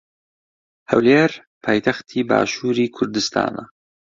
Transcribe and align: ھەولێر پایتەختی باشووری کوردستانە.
ھەولێر 0.91 1.31
پایتەختی 1.63 2.27
باشووری 2.29 2.91
کوردستانە. 2.95 3.63